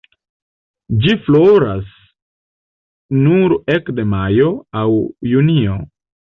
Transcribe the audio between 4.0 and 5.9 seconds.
majo aŭ junio.